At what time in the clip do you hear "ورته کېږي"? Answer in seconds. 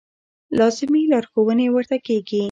1.71-2.39